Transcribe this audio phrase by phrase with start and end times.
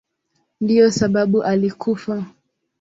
[0.63, 2.15] Ndiyo sababu alikufa.